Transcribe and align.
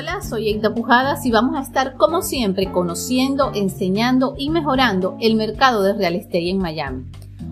Hola, 0.00 0.20
soy 0.22 0.46
Eita 0.46 0.72
Pujadas 0.72 1.26
y 1.26 1.32
vamos 1.32 1.56
a 1.56 1.60
estar 1.60 1.96
como 1.96 2.22
siempre 2.22 2.70
conociendo, 2.70 3.50
enseñando 3.52 4.36
y 4.38 4.48
mejorando 4.48 5.16
el 5.20 5.34
mercado 5.34 5.82
de 5.82 5.92
real 5.92 6.14
estate 6.14 6.50
en 6.50 6.58
Miami. 6.58 7.06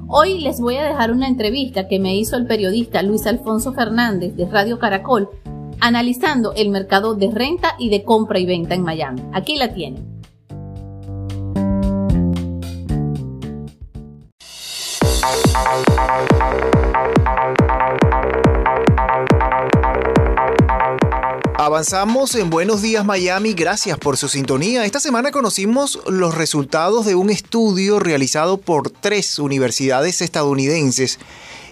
Hoy 0.07 0.39
les 0.39 0.61
voy 0.61 0.77
a 0.77 0.85
dejar 0.85 1.11
una 1.11 1.27
entrevista 1.27 1.89
que 1.89 1.99
me 1.99 2.15
hizo 2.15 2.37
el 2.37 2.47
periodista 2.47 3.03
Luis 3.03 3.27
Alfonso 3.27 3.73
Fernández 3.73 4.37
de 4.37 4.49
Radio 4.49 4.79
Caracol 4.79 5.29
analizando 5.81 6.53
el 6.53 6.69
mercado 6.69 7.17
de 7.17 7.33
renta 7.33 7.75
y 7.81 7.89
de 7.89 8.05
compra 8.05 8.39
y 8.39 8.47
venta 8.47 8.77
en 8.77 8.83
Miami. 8.85 9.23
Aquí 9.33 9.57
la 9.57 9.75
tienen. 9.75 10.07
Avanzamos 21.67 22.37
en 22.37 22.49
Buenos 22.49 22.81
Días 22.81 23.05
Miami, 23.05 23.53
gracias 23.53 23.99
por 23.99 24.17
su 24.17 24.29
sintonía. 24.29 24.85
Esta 24.85 25.01
semana 25.01 25.33
conocimos 25.33 25.99
los 26.07 26.37
resultados 26.37 27.07
de 27.07 27.17
un 27.17 27.29
estudio 27.29 27.99
realizado 27.99 28.57
por 28.57 28.89
tres 28.89 29.41
universidades 29.41 30.23
estadounidenses 30.23 31.19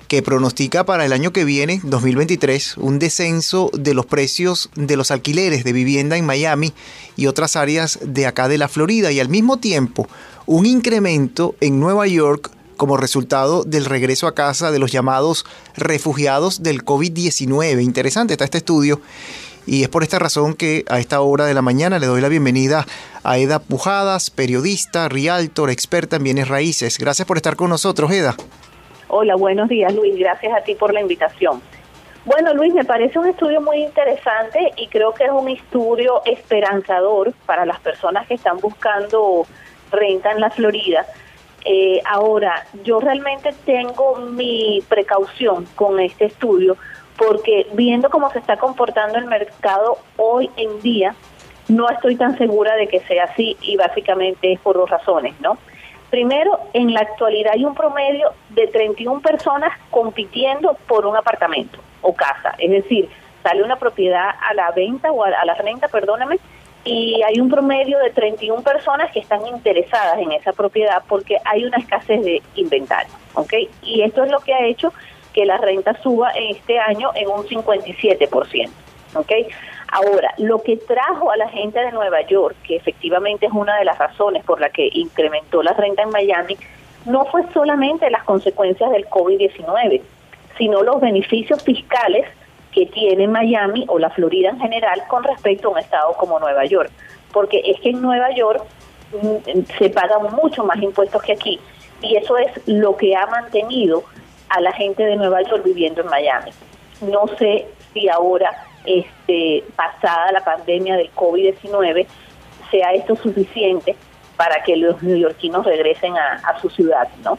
que 0.09 0.21
pronostica 0.21 0.85
para 0.85 1.05
el 1.05 1.13
año 1.13 1.33
que 1.33 1.45
viene, 1.45 1.81
2023, 1.85 2.79
un 2.79 2.99
descenso 2.99 3.71
de 3.73 3.95
los 3.95 4.05
precios 4.05 4.69
de 4.75 4.97
los 4.97 5.13
alquileres 5.13 5.63
de 5.63 5.73
vivienda 5.73 6.17
en 6.17 6.27
Miami 6.27 6.73
y 7.15 7.29
otras 7.29 7.55
áreas 7.55 8.01
de 8.03 8.27
acá 8.27 8.49
de 8.49 8.59
la 8.59 8.67
Florida 8.67 9.13
y 9.13 9.21
al 9.21 9.29
mismo 9.29 9.59
tiempo 9.59 10.09
un 10.47 10.67
incremento 10.67 11.55
en 11.61 11.79
Nueva 11.79 12.09
York 12.09 12.51
como 12.77 12.97
resultado 12.97 13.63
del 13.63 13.85
regreso 13.85 14.27
a 14.27 14.35
casa 14.35 14.73
de 14.73 14.81
los 14.81 14.91
llamados 14.91 15.47
refugiados 15.77 16.65
del 16.65 16.85
COVID-19. 16.85 17.81
Interesante 17.81 18.35
está 18.35 18.45
este 18.45 18.59
estudio 18.59 19.01
y 19.67 19.83
es 19.83 19.89
por 19.89 20.03
esta 20.03 20.19
razón 20.19 20.55
que 20.55 20.85
a 20.89 20.99
esta 20.99 21.21
hora 21.21 21.47
de 21.47 21.55
la 21.55 21.63
mañana 21.63 21.99
le 21.99 22.07
doy 22.07 22.21
la 22.21 22.29
bienvenida 22.29 22.87
a 23.23 23.39
Eda 23.39 23.59
Pujadas, 23.59 24.31
periodista, 24.31 25.09
realtor, 25.09 25.71
experta 25.71 26.17
en 26.17 26.25
bienes 26.25 26.49
raíces. 26.49 26.99
Gracias 26.99 27.27
por 27.27 27.37
estar 27.37 27.57
con 27.57 27.71
nosotros, 27.71 28.11
Eda. 28.11 28.35
Hola, 29.09 29.37
buenos 29.37 29.69
días 29.69 29.95
Luis, 29.95 30.19
gracias 30.19 30.53
a 30.53 30.63
ti 30.63 30.75
por 30.75 30.93
la 30.93 31.01
invitación. 31.01 31.63
Bueno 32.25 32.55
Luis, 32.55 32.73
me 32.73 32.85
parece 32.85 33.19
un 33.19 33.29
estudio 33.29 33.61
muy 33.61 33.83
interesante 33.83 34.73
y 34.77 34.89
creo 34.89 35.13
que 35.13 35.25
es 35.25 35.31
un 35.31 35.49
estudio 35.49 36.23
esperanzador 36.25 37.33
para 37.47 37.67
las 37.67 37.81
personas 37.81 38.27
que 38.27 38.35
están 38.35 38.59
buscando 38.59 39.47
renta 39.91 40.33
en 40.33 40.41
la 40.41 40.51
Florida. 40.51 41.07
Eh, 41.65 42.03
ahora, 42.05 42.67
yo 42.83 43.01
realmente 43.01 43.55
tengo 43.65 44.17
mi 44.17 44.83
precaución 44.89 45.67
con 45.75 45.99
este 45.99 46.27
estudio 46.27 46.77
porque 47.17 47.67
viendo 47.73 48.11
cómo 48.11 48.31
se 48.31 48.39
está 48.39 48.57
comportando 48.57 49.19
el 49.19 49.27
mercado 49.27 49.99
hoy 50.17 50.51
en 50.57 50.81
día, 50.81 51.15
no 51.69 51.89
estoy 51.89 52.17
tan 52.17 52.37
segura 52.37 52.75
de 52.77 52.89
que 52.89 53.01
sea 53.01 53.25
así 53.25 53.57
y 53.63 53.77
básicamente 53.77 54.53
es 54.53 54.61
por 54.61 54.77
dos 54.77 54.91
razones, 54.91 55.35
¿no? 55.41 55.57
Primero, 56.11 56.61
en 56.73 56.93
la 56.95 57.01
actualidad 57.01 57.55
hay 57.55 57.65
un 57.65 57.75
promedio 57.75 58.33
de 58.51 58.67
31 58.69 59.21
personas 59.21 59.73
compitiendo 59.91 60.77
por 60.87 61.07
un 61.07 61.17
apartamento 61.17 61.79
o 62.03 62.15
casa, 62.15 62.55
es 62.59 62.71
decir, 62.71 63.09
sale 63.43 63.63
una 63.63 63.77
propiedad 63.77 64.31
a 64.49 64.55
la 64.55 64.71
venta 64.71 65.11
o 65.11 65.25
a, 65.25 65.45
la 65.45 65.55
renta, 65.55 65.89
perdóname, 65.89 66.39
y 66.85 67.23
hay 67.23 67.41
un 67.41 67.49
promedio 67.49 67.99
de 67.99 68.11
31 68.11 68.63
personas 68.63 69.11
que 69.11 69.21
están 69.21 69.47
interesadas 69.47 70.19
en 70.19 70.33
esa 70.33 70.53
propiedad 70.53 71.03
porque 71.09 71.39
hay 71.45 71.65
una 71.65 71.79
escasez 71.79 72.23
de 72.23 72.43
inventario, 72.57 73.13
¿ok? 73.35 73.55
Y 73.83 74.03
esto 74.03 74.23
es 74.23 74.31
lo 74.31 74.39
que 74.41 74.55
ha 74.55 74.65
hecho 74.67 74.93
que 75.35 75.45
la 75.45 75.59
renta 75.59 76.01
suba 76.03 76.31
en 76.33 76.57
este 76.57 76.79
año 76.79 77.11
en 77.15 77.29
un 77.29 77.45
57%. 77.45 78.71
¿ok? 79.15 79.33
Ahora, 79.89 80.35
lo 80.39 80.63
que 80.63 80.77
trajo 80.77 81.31
a 81.31 81.37
la 81.37 81.49
gente 81.49 81.79
de 81.81 81.93
Nueva 81.93 82.23
York, 82.23 82.57
que 82.67 82.77
efectivamente 82.77 83.47
es 83.47 83.53
una 83.53 83.77
de 83.77 83.85
las 83.85 83.99
razones 83.99 84.45
por 84.45 84.61
la 84.61 84.71
que 84.71 84.89
incrementó 84.93 85.63
la 85.63 85.73
renta 85.73 86.03
en 86.03 86.11
Miami, 86.11 86.57
no 87.05 87.27
fue 87.27 87.43
solamente 87.53 88.11
las 88.11 88.25
consecuencias 88.25 88.91
del 88.91 89.07
COVID-19, 89.07 90.01
sino 90.57 90.83
los 90.83 91.01
beneficios 91.01 91.63
fiscales 91.63 92.27
que 92.73 92.87
tiene 92.87 93.29
Miami 93.29 93.85
o 93.89 93.99
la 93.99 94.11
Florida 94.11 94.49
en 94.49 94.59
general 94.59 95.03
con 95.09 95.23
respecto 95.23 95.69
a 95.69 95.73
un 95.73 95.79
estado 95.79 96.13
como 96.15 96.41
Nueva 96.41 96.65
York. 96.65 96.91
Porque 97.33 97.63
es 97.65 97.81
que 97.81 97.91
en 97.91 98.03
Nueva 98.03 98.35
York 98.35 98.65
mm, 99.13 99.61
se 99.79 99.91
pagan 99.91 100.35
mucho 100.35 100.65
más 100.65 100.81
impuestos 100.83 101.23
que 101.23 101.33
aquí 101.33 101.61
y 102.03 102.17
eso 102.17 102.37
es 102.37 102.51
lo 102.67 102.97
que 102.97 103.15
ha 103.15 103.27
mantenido 103.27 104.03
a 104.49 104.61
la 104.61 104.73
gente 104.73 105.03
de 105.05 105.17
Nueva 105.17 105.43
York 105.43 105.63
viviendo 105.65 106.03
en 106.03 106.09
Miami. 106.09 106.51
No 107.01 107.27
sé 107.39 107.67
si 107.93 108.09
ahora, 108.09 108.51
este, 108.85 109.65
pasada 109.77 110.33
la 110.33 110.45
pandemia 110.45 110.97
del 110.97 111.13
COVID-19, 111.15 112.07
sea 112.71 112.93
esto 112.93 113.17
suficiente 113.17 113.97
para 114.37 114.63
que 114.63 114.77
los 114.77 115.03
neoyorquinos 115.03 115.65
regresen 115.65 116.17
a, 116.17 116.61
su 116.61 116.69
ciudad, 116.71 117.09
¿no? 117.23 117.39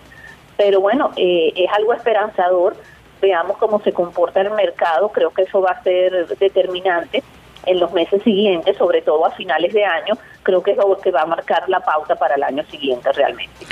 Pero 0.58 0.80
bueno, 0.80 1.12
eh, 1.18 1.52
es 1.56 1.70
algo 1.74 1.94
esperanzador. 1.94 2.78
Veamos 3.22 3.58
cómo 3.58 3.82
se 3.82 3.92
comporta 3.92 4.42
el 4.42 4.52
mercado. 4.52 5.10
Creo 5.10 5.32
que 5.32 5.42
eso 5.44 5.62
va 5.62 5.72
a 5.72 5.84
ser 5.84 6.28
determinante 6.38 7.24
en 7.66 7.80
los 7.80 7.92
meses 7.92 8.22
siguientes, 8.24 8.78
sobre 8.78 9.02
todo 9.02 9.26
a 9.26 9.32
finales 9.32 9.74
de 9.74 9.84
año. 9.84 10.18
Creo 10.44 10.64
que 10.64 10.72
es 10.72 10.78
lo 10.78 10.98
que 10.98 11.12
va 11.12 11.22
a 11.22 11.26
marcar 11.26 11.68
la 11.68 11.82
pauta 11.82 12.16
para 12.16 12.36
el 12.36 12.44
año 12.44 12.64
siguiente 12.66 13.12
realmente. 13.12 13.66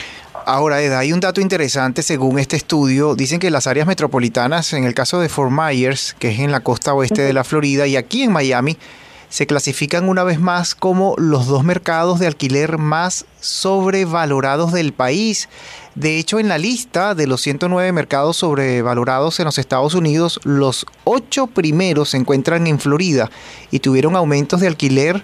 Ahora, 0.46 0.82
Eda, 0.82 1.00
hay 1.00 1.14
un 1.14 1.20
dato 1.20 1.42
interesante 1.42 2.02
según 2.02 2.40
este 2.40 2.56
estudio. 2.56 3.16
Dicen 3.16 3.40
que 3.40 3.52
las 3.52 3.68
áreas 3.68 3.88
metropolitanas, 3.88 4.74
en 4.74 4.84
el 4.84 4.94
caso 4.94 5.20
de 5.20 5.30
Fort 5.30 5.52
Myers, 5.52 6.16
que 6.20 6.32
es 6.32 6.40
en 6.40 6.52
la 6.52 6.62
costa 6.62 6.94
oeste 6.94 7.22
de 7.22 7.34
la 7.34 7.44
Florida, 7.44 7.88
y 7.88 7.96
aquí 7.96 8.24
en 8.24 8.32
Miami, 8.32 8.78
se 9.30 9.48
clasifican 9.48 10.10
una 10.10 10.24
vez 10.24 10.40
más 10.40 10.76
como 10.76 11.16
los 11.18 11.48
dos 11.48 11.64
mercados 11.64 12.20
de 12.20 12.28
alquiler 12.28 12.78
más 12.78 13.26
sobrevalorados 13.40 14.74
del 14.74 14.92
país. 14.92 15.50
De 15.96 16.20
hecho, 16.20 16.40
en 16.40 16.50
la 16.50 16.58
lista 16.58 17.16
de 17.16 17.26
los 17.26 17.42
109 17.42 17.92
mercados 17.94 18.38
sobrevalorados 18.38 19.40
en 19.40 19.46
los 19.46 19.58
Estados 19.58 19.94
Unidos, 19.94 20.40
los 20.44 20.86
ocho 21.04 21.48
primeros 21.48 22.10
se 22.10 22.18
encuentran 22.18 22.68
en 22.68 22.80
Florida 22.80 23.32
y 23.72 23.80
tuvieron 23.80 24.16
aumentos 24.16 24.60
de 24.60 24.68
alquiler 24.68 25.24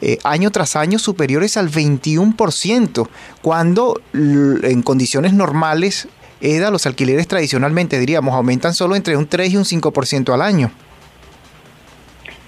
eh, 0.00 0.18
año 0.24 0.50
tras 0.50 0.76
año 0.76 0.98
superiores 0.98 1.56
al 1.56 1.68
21%, 1.68 3.08
cuando 3.42 4.00
en 4.12 4.82
condiciones 4.82 5.32
normales, 5.32 6.08
EDA, 6.40 6.70
los 6.70 6.86
alquileres 6.86 7.28
tradicionalmente, 7.28 7.98
diríamos, 7.98 8.34
aumentan 8.34 8.74
solo 8.74 8.96
entre 8.96 9.16
un 9.16 9.26
3 9.26 9.52
y 9.52 9.56
un 9.56 9.64
5% 9.64 10.32
al 10.32 10.42
año. 10.42 10.70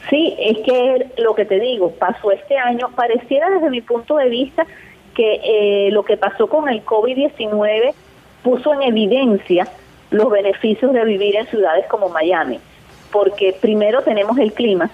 Sí, 0.09 0.35
es 0.39 0.59
que 0.59 1.11
lo 1.23 1.35
que 1.35 1.45
te 1.45 1.59
digo, 1.59 1.93
pasó 1.93 2.33
este 2.33 2.59
año, 2.59 2.91
pareciera 2.95 3.49
desde 3.51 3.71
mi 3.71 3.81
punto 3.81 4.17
de 4.17 4.29
vista 4.29 4.67
que 5.15 5.41
eh, 5.45 5.91
lo 5.91 6.05
que 6.05 6.17
pasó 6.17 6.49
con 6.49 6.69
el 6.69 6.84
COVID-19 6.84 7.95
puso 8.43 8.75
en 8.75 8.83
evidencia 8.83 9.69
los 10.11 10.31
beneficios 10.31 10.93
de 10.93 11.05
vivir 11.05 11.37
en 11.37 11.47
ciudades 11.47 11.87
como 11.89 12.09
Miami, 12.09 12.61
porque 13.11 13.57
primero 13.59 14.03
tenemos 14.03 14.39
el 14.39 14.53
clima, 14.53 14.91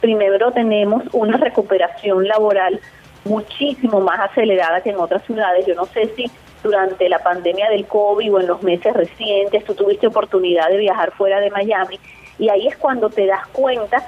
primero 0.00 0.50
tenemos 0.52 1.04
una 1.12 1.36
recuperación 1.36 2.26
laboral 2.26 2.80
muchísimo 3.24 4.00
más 4.00 4.20
acelerada 4.20 4.80
que 4.80 4.90
en 4.90 4.98
otras 4.98 5.22
ciudades. 5.24 5.66
Yo 5.66 5.74
no 5.74 5.86
sé 5.86 6.10
si 6.16 6.30
durante 6.62 7.08
la 7.08 7.18
pandemia 7.20 7.68
del 7.70 7.86
COVID 7.86 8.34
o 8.34 8.40
en 8.40 8.46
los 8.46 8.62
meses 8.62 8.92
recientes 8.94 9.64
tú 9.64 9.74
tuviste 9.74 10.06
oportunidad 10.06 10.68
de 10.68 10.78
viajar 10.78 11.12
fuera 11.12 11.40
de 11.40 11.50
Miami 11.50 11.98
y 12.38 12.48
ahí 12.48 12.66
es 12.66 12.76
cuando 12.76 13.10
te 13.10 13.26
das 13.26 13.46
cuenta 13.48 14.02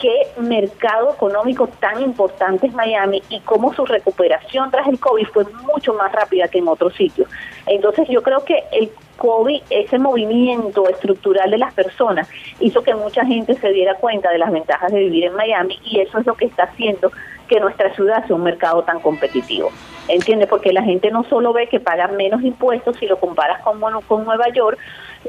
qué 0.00 0.28
mercado 0.38 1.12
económico 1.12 1.68
tan 1.78 2.02
importante 2.02 2.66
es 2.66 2.72
Miami 2.72 3.22
y 3.28 3.40
cómo 3.40 3.72
su 3.74 3.84
recuperación 3.84 4.70
tras 4.70 4.88
el 4.88 4.98
COVID 4.98 5.26
fue 5.26 5.44
mucho 5.72 5.94
más 5.94 6.10
rápida 6.10 6.48
que 6.48 6.58
en 6.58 6.68
otros 6.68 6.94
sitios. 6.94 7.28
Entonces 7.66 8.08
yo 8.08 8.22
creo 8.22 8.44
que 8.44 8.64
el 8.72 8.90
COVID, 9.18 9.62
ese 9.68 9.98
movimiento 9.98 10.88
estructural 10.88 11.50
de 11.50 11.58
las 11.58 11.74
personas, 11.74 12.28
hizo 12.58 12.82
que 12.82 12.94
mucha 12.94 13.24
gente 13.26 13.54
se 13.54 13.68
diera 13.68 13.94
cuenta 13.96 14.30
de 14.30 14.38
las 14.38 14.50
ventajas 14.50 14.90
de 14.90 15.00
vivir 15.00 15.24
en 15.24 15.34
Miami 15.34 15.78
y 15.84 16.00
eso 16.00 16.18
es 16.18 16.26
lo 16.26 16.34
que 16.34 16.46
está 16.46 16.64
haciendo 16.64 17.12
que 17.46 17.60
nuestra 17.60 17.94
ciudad 17.94 18.26
sea 18.26 18.36
un 18.36 18.42
mercado 18.42 18.82
tan 18.82 19.00
competitivo. 19.00 19.70
¿Entiendes? 20.08 20.48
Porque 20.48 20.72
la 20.72 20.82
gente 20.82 21.10
no 21.10 21.24
solo 21.24 21.52
ve 21.52 21.68
que 21.68 21.80
pagan 21.80 22.16
menos 22.16 22.42
impuestos 22.42 22.96
si 22.96 23.06
lo 23.06 23.18
comparas 23.18 23.62
con, 23.62 23.80
con 24.02 24.24
Nueva 24.24 24.48
York, 24.48 24.78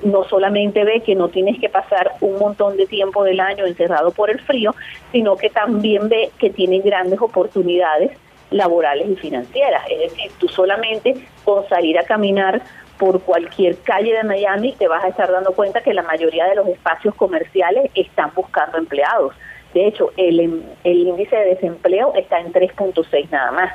no 0.03 0.23
solamente 0.23 0.83
ve 0.83 1.01
que 1.01 1.15
no 1.15 1.29
tienes 1.29 1.59
que 1.59 1.69
pasar 1.69 2.13
un 2.21 2.39
montón 2.39 2.77
de 2.77 2.88
tiempo 2.88 3.23
del 3.23 3.39
año 3.39 3.65
encerrado 3.65 4.12
por 4.12 4.29
el 4.29 4.39
frío, 4.39 4.73
sino 5.12 5.35
que 5.35 5.50
también 5.50 6.09
ve 6.09 6.31
que 6.39 6.50
tienen 6.50 6.81
grandes 6.81 7.21
oportunidades 7.21 8.12
laborales 8.50 9.09
y 9.09 9.15
financieras. 9.15 9.83
Es 9.89 10.12
decir, 10.12 10.31
tú 10.39 10.47
solamente 10.47 11.27
con 11.44 11.67
salir 11.67 11.97
a 12.00 12.03
caminar 12.03 12.62
por 12.97 13.21
cualquier 13.21 13.77
calle 13.79 14.13
de 14.13 14.24
Miami 14.24 14.74
te 14.74 14.88
vas 14.88 15.03
a 15.03 15.07
estar 15.07 15.31
dando 15.31 15.53
cuenta 15.53 15.81
que 15.81 15.94
la 15.94 16.03
mayoría 16.03 16.45
de 16.45 16.56
los 16.56 16.67
espacios 16.67 17.15
comerciales 17.15 17.89
están 17.95 18.31
buscando 18.35 18.77
empleados. 18.77 19.33
De 19.74 19.88
hecho, 19.88 20.12
el, 20.17 20.63
el 20.83 20.97
índice 20.97 21.35
de 21.35 21.45
desempleo 21.45 22.13
está 22.15 22.39
en 22.39 22.53
3.6 22.53 23.29
nada 23.31 23.51
más. 23.51 23.74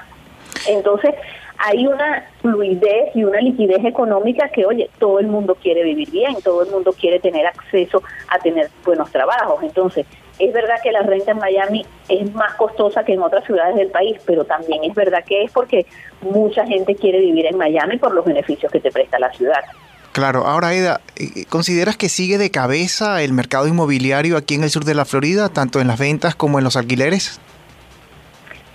Entonces, 0.68 1.14
hay 1.58 1.86
una 1.86 2.24
fluidez 2.42 3.14
y 3.14 3.24
una 3.24 3.40
liquidez 3.40 3.84
económica 3.84 4.48
que, 4.50 4.66
oye, 4.66 4.90
todo 4.98 5.18
el 5.20 5.26
mundo 5.26 5.54
quiere 5.54 5.82
vivir 5.84 6.10
bien, 6.10 6.36
todo 6.42 6.62
el 6.62 6.70
mundo 6.70 6.92
quiere 6.92 7.18
tener 7.20 7.46
acceso 7.46 8.02
a 8.28 8.38
tener 8.38 8.68
buenos 8.84 9.10
trabajos. 9.10 9.62
Entonces, 9.62 10.06
Es 10.38 10.52
verdad 10.52 10.74
que 10.82 10.92
la 10.92 11.00
renta 11.00 11.30
en 11.30 11.38
Miami 11.38 11.86
es 12.10 12.30
más 12.34 12.54
costosa 12.54 13.04
que 13.04 13.14
en 13.14 13.22
otras 13.22 13.44
ciudades 13.46 13.74
del 13.74 13.88
país, 13.88 14.18
pero 14.26 14.44
también 14.44 14.84
es 14.84 14.94
verdad 14.94 15.24
que 15.24 15.44
es 15.44 15.50
porque 15.50 15.86
mucha 16.20 16.66
gente 16.66 16.94
quiere 16.94 17.20
vivir 17.20 17.46
en 17.46 17.56
Miami 17.56 17.96
por 17.96 18.12
los 18.12 18.24
beneficios 18.24 18.70
que 18.70 18.80
te 18.80 18.90
presta 18.90 19.18
la 19.18 19.32
ciudad. 19.32 19.64
Claro, 20.12 20.46
ahora 20.46 20.74
Eda, 20.74 21.00
eh, 21.16 21.46
¿consideras 21.48 21.96
que 21.96 22.08
sigue 22.08 22.36
de 22.36 22.50
cabeza 22.50 23.22
el 23.22 23.32
mercado 23.32 23.66
inmobiliario 23.66 24.36
aquí 24.36 24.54
en 24.54 24.62
el 24.62 24.70
sur 24.70 24.84
de 24.84 24.94
la 24.94 25.06
Florida, 25.06 25.48
tanto 25.48 25.80
en 25.80 25.88
las 25.88 25.98
ventas 25.98 26.34
como 26.34 26.58
en 26.58 26.64
los 26.64 26.76
alquileres? 26.76 27.40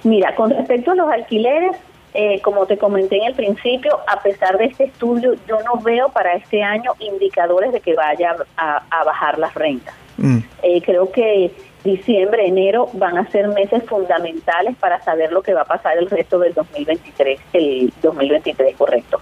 Mira, 0.04 0.36
con 0.36 0.50
respecto 0.50 0.92
a 0.92 0.96
los 0.96 1.12
alquileres, 1.12 1.78
eh, 2.14 2.42
como 2.42 2.66
te 2.66 2.78
comenté 2.78 3.18
en 3.18 3.26
el 3.26 3.36
principio, 3.36 4.00
a 4.08 4.22
pesar 4.22 4.58
de 4.58 4.66
este 4.66 4.86
estudio, 4.86 5.36
yo 5.48 5.60
no 5.62 5.82
veo 5.82 6.10
para 6.10 6.34
este 6.34 6.62
año 6.62 6.92
indicadores 7.00 7.72
de 7.72 7.80
que 7.80 7.94
vaya 7.96 8.36
a, 8.58 9.04
bajar 9.06 9.40
las 9.40 9.54
rentas. 9.54 9.96
Mm. 10.18 10.40
Eh, 10.64 10.82
creo 10.82 11.12
que 11.12 11.52
diciembre, 11.84 12.46
enero 12.46 12.90
van 12.94 13.18
a 13.18 13.28
ser 13.30 13.48
meses 13.48 13.84
fundamentales 13.86 14.76
para 14.78 15.02
saber 15.02 15.32
lo 15.32 15.42
que 15.42 15.54
va 15.54 15.62
a 15.62 15.66
pasar 15.66 15.98
el 15.98 16.10
resto 16.10 16.38
del 16.40 16.54
2023, 16.54 17.40
el 17.54 17.94
2023 18.02 18.76
correcto. 18.76 19.20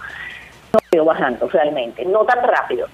No 0.72 0.80
veo 0.90 1.04
bajando 1.04 1.48
realmente, 1.48 2.04
no 2.04 2.24
tan 2.24 2.42
rápido. 2.42 2.88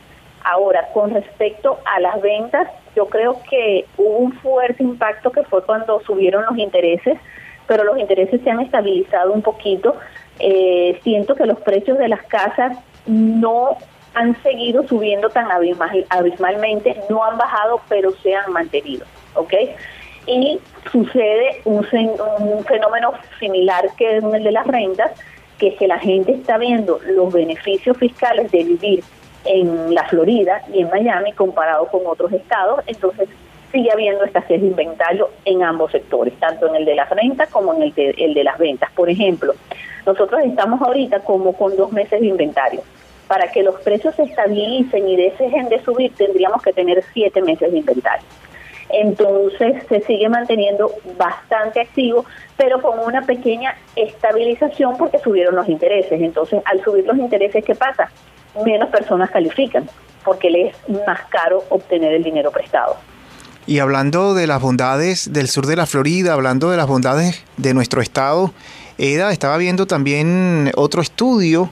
Ahora, 0.45 0.89
con 0.93 1.13
respecto 1.13 1.81
a 1.85 1.99
las 2.01 2.21
ventas, 2.21 2.69
yo 2.95 3.07
creo 3.07 3.41
que 3.51 3.85
hubo 3.97 4.19
un 4.19 4.33
fuerte 4.35 4.83
impacto 4.83 5.33
que 5.33 5.43
fue 5.43 5.65
cuando 5.65 6.01
subieron 6.01 6.45
los 6.45 6.57
intereses 6.57 7.19
pero 7.67 7.85
los 7.85 7.99
intereses 7.99 8.41
se 8.43 8.51
han 8.51 8.61
estabilizado 8.61 9.33
un 9.33 9.43
poquito. 9.43 9.97
Eh, 10.39 10.99
siento 11.03 11.35
que 11.35 11.47
los 11.47 11.61
precios 11.61 11.99
de 11.99 12.09
las 12.09 12.23
casas 12.25 12.79
no 13.07 13.77
han 14.15 14.41
seguido 14.43 14.87
subiendo 14.89 15.29
tan 15.29 15.49
abismalmente, 15.51 16.97
no 17.11 17.23
han 17.23 17.37
bajado, 17.37 17.81
pero 17.89 18.13
se 18.23 18.35
han 18.35 18.51
mantenido, 18.51 19.05
¿ok? 19.35 19.53
Y 20.27 20.59
sucede 20.91 21.61
un, 21.65 21.87
un 22.39 22.65
fenómeno 22.65 23.13
similar 23.39 23.91
que 23.97 24.17
el 24.17 24.43
de 24.43 24.53
las 24.53 24.67
rentas, 24.67 25.13
que 25.59 25.69
es 25.69 25.79
que 25.79 25.87
la 25.87 25.99
gente 25.99 26.33
está 26.33 26.57
viendo 26.57 26.99
los 27.07 27.33
beneficios 27.33 27.97
fiscales 27.99 28.51
de 28.51 28.65
vivir 28.65 29.05
en 29.45 29.95
la 29.95 30.05
Florida 30.05 30.63
y 30.73 30.81
en 30.81 30.91
Miami 30.91 31.33
comparado 31.33 31.87
con 31.87 32.07
otros 32.07 32.33
estados, 32.33 32.81
entonces 32.87 33.29
sigue 33.73 33.91
habiendo 33.93 34.25
escasez 34.25 34.61
de 34.61 34.67
inventario 34.69 35.31
en 35.45 35.63
ambos 35.63 35.93
sectores, 35.93 36.35
tanto 36.39 36.69
en 36.69 36.77
el 36.77 36.85
de 36.85 36.95
las 36.95 37.11
rentas 37.11 37.49
como 37.51 37.75
en 37.75 37.83
el 37.83 37.95
de, 37.95 38.11
el 38.19 38.35
de 38.35 38.45
las 38.45 38.59
ventas. 38.59 38.91
Por 38.93 39.11
ejemplo, 39.11 39.55
nosotros 40.05 40.41
estamos 40.45 40.81
ahorita 40.81 41.21
como 41.21 41.53
con 41.53 41.77
dos 41.77 41.93
meses 41.93 42.21
de 42.21 42.27
inventario. 42.27 42.81
Para 43.29 43.51
que 43.51 43.63
los 43.63 43.81
precios 43.81 44.15
se 44.15 44.23
estabilicen 44.23 45.09
y 45.09 45.17
dejen 45.17 45.69
de 45.69 45.83
subir, 45.83 46.15
tendríamos 46.15 46.63
que 46.63 46.73
tener 46.73 47.03
siete 47.13 47.43
meses 47.43 47.73
de 47.73 47.79
inventario. 47.79 48.25
Entonces 48.89 49.83
se 49.89 50.01
sigue 50.03 50.29
manteniendo 50.29 50.93
bastante 51.19 51.81
activo, 51.81 52.25
pero 52.57 52.81
con 52.81 53.01
una 53.01 53.23
pequeña 53.23 53.75
estabilización 53.97 54.97
porque 54.97 55.19
subieron 55.19 55.57
los 55.57 55.69
intereses. 55.69 56.21
Entonces, 56.21 56.63
al 56.65 56.83
subir 56.85 57.05
los 57.05 57.17
intereses, 57.19 57.65
¿qué 57.65 57.75
pasa? 57.75 58.11
Menos 58.65 58.89
personas 58.91 59.31
califican 59.31 59.89
porque 60.25 60.51
les 60.51 60.75
es 60.89 61.07
más 61.07 61.23
caro 61.27 61.65
obtener 61.69 62.13
el 62.15 62.23
dinero 62.23 62.51
prestado. 62.51 62.97
Y 63.67 63.81
hablando 63.81 64.35
de 64.35 64.47
las 64.47 64.63
bondades 64.63 65.33
del 65.33 65.49
sur 65.49 65.67
de 65.67 65.75
la 65.75 65.87
Florida, 65.87 66.33
hablando 66.33 66.71
de 66.71 66.77
las 66.77 66.87
bondades 66.87 67.43
de 67.57 67.75
nuestro 67.75 68.01
estado, 68.01 68.53
Eda 68.97 69.33
estaba 69.33 69.57
viendo 69.57 69.87
también 69.87 70.71
otro 70.77 71.03
estudio 71.03 71.71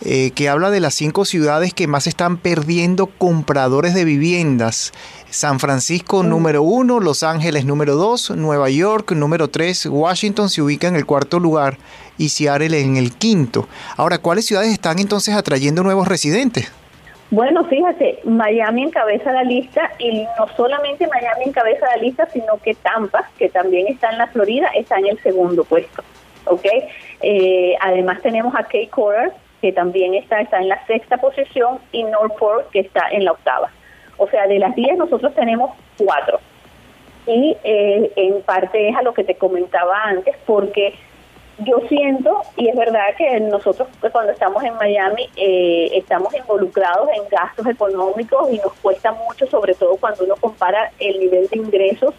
eh, 0.00 0.30
que 0.32 0.48
habla 0.48 0.70
de 0.70 0.80
las 0.80 0.94
cinco 0.94 1.24
ciudades 1.24 1.74
que 1.74 1.86
más 1.86 2.06
están 2.06 2.38
perdiendo 2.38 3.06
compradores 3.06 3.92
de 3.92 4.04
viviendas. 4.04 4.92
San 5.30 5.60
Francisco 5.60 6.22
mm. 6.22 6.28
número 6.28 6.62
uno, 6.62 7.00
Los 7.00 7.22
Ángeles 7.22 7.66
número 7.66 7.96
dos, 7.96 8.30
Nueva 8.30 8.70
York 8.70 9.12
número 9.12 9.48
tres, 9.48 9.84
Washington 9.84 10.48
se 10.48 10.62
ubica 10.62 10.88
en 10.88 10.96
el 10.96 11.04
cuarto 11.04 11.38
lugar 11.38 11.78
y 12.16 12.30
Seattle 12.30 12.80
en 12.80 12.96
el 12.96 13.12
quinto. 13.12 13.68
Ahora, 13.98 14.18
¿cuáles 14.18 14.46
ciudades 14.46 14.72
están 14.72 14.98
entonces 14.98 15.34
atrayendo 15.34 15.82
nuevos 15.82 16.08
residentes? 16.08 16.70
Bueno, 17.30 17.64
fíjate, 17.64 18.20
Miami 18.24 18.84
encabeza 18.84 19.32
la 19.32 19.42
lista 19.42 19.90
y 19.98 20.26
no 20.38 20.46
solamente 20.56 21.08
Miami 21.08 21.46
encabeza 21.46 21.86
la 21.86 21.96
lista, 21.96 22.26
sino 22.26 22.58
que 22.62 22.74
Tampa, 22.74 23.28
que 23.36 23.48
también 23.48 23.88
está 23.88 24.10
en 24.10 24.18
la 24.18 24.28
Florida, 24.28 24.68
está 24.74 24.98
en 24.98 25.06
el 25.06 25.18
segundo 25.20 25.64
puesto. 25.64 26.02
¿ok? 26.46 26.66
Eh, 27.22 27.74
además 27.80 28.20
tenemos 28.22 28.54
a 28.54 28.62
Cape 28.62 28.88
Coral, 28.88 29.32
que 29.60 29.72
también 29.72 30.14
está, 30.14 30.40
está 30.40 30.58
en 30.58 30.68
la 30.68 30.84
sexta 30.86 31.16
posición, 31.16 31.78
y 31.92 32.04
Northport, 32.04 32.70
que 32.70 32.80
está 32.80 33.08
en 33.10 33.24
la 33.24 33.32
octava. 33.32 33.70
O 34.16 34.28
sea, 34.28 34.46
de 34.46 34.58
las 34.58 34.74
10 34.74 34.96
nosotros 34.96 35.34
tenemos 35.34 35.70
cuatro. 35.98 36.40
Y 37.26 37.56
eh, 37.64 38.12
en 38.16 38.40
parte 38.42 38.88
es 38.88 38.96
a 38.96 39.02
lo 39.02 39.12
que 39.12 39.24
te 39.24 39.34
comentaba 39.34 40.04
antes, 40.04 40.36
porque 40.46 40.94
yo 41.58 41.80
siento, 41.88 42.42
y 42.56 42.68
es 42.68 42.76
verdad 42.76 43.14
que 43.16 43.40
nosotros 43.40 43.88
cuando 44.12 44.32
estamos 44.32 44.62
en 44.62 44.74
Miami 44.76 45.28
eh, 45.36 45.90
estamos 45.94 46.34
involucrados 46.34 47.08
en 47.14 47.22
gastos 47.30 47.66
económicos 47.66 48.50
y 48.52 48.58
nos 48.58 48.72
cuesta 48.74 49.12
mucho, 49.12 49.46
sobre 49.46 49.74
todo 49.74 49.96
cuando 49.96 50.24
uno 50.24 50.36
compara 50.36 50.90
el 50.98 51.18
nivel 51.18 51.48
de 51.48 51.56
ingresos 51.56 52.14